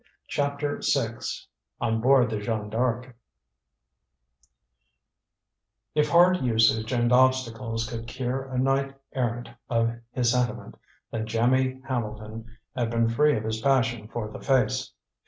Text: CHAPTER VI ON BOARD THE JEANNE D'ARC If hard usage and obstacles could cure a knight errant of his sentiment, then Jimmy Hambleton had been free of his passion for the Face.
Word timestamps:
CHAPTER 0.27 0.79
VI 0.81 1.17
ON 1.79 2.01
BOARD 2.01 2.31
THE 2.31 2.39
JEANNE 2.39 2.71
D'ARC 2.71 3.15
If 5.93 6.09
hard 6.09 6.37
usage 6.37 6.91
and 6.91 7.13
obstacles 7.13 7.87
could 7.87 8.07
cure 8.07 8.45
a 8.51 8.57
knight 8.57 8.95
errant 9.13 9.49
of 9.69 9.95
his 10.11 10.31
sentiment, 10.31 10.75
then 11.11 11.27
Jimmy 11.27 11.81
Hambleton 11.87 12.47
had 12.75 12.89
been 12.89 13.09
free 13.09 13.37
of 13.37 13.43
his 13.43 13.61
passion 13.61 14.07
for 14.07 14.27
the 14.31 14.39
Face. 14.39 14.91